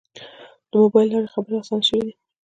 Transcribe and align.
د 0.69 0.71
موبایل 0.81 1.09
له 1.11 1.13
لارې 1.15 1.33
خبرې 1.33 1.55
آسانه 1.61 1.83
شوې 1.87 2.01
دي. 2.05 2.13